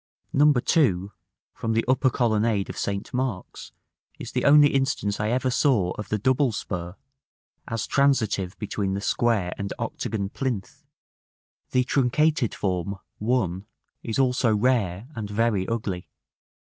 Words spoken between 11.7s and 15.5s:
truncated form, 1, is also rare and